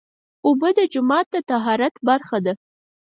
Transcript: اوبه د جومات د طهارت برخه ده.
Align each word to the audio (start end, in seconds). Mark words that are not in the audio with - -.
اوبه 0.47 0.69
د 0.77 0.79
جومات 0.93 1.27
د 1.33 1.35
طهارت 1.49 1.95
برخه 2.07 2.37
ده. 2.45 2.53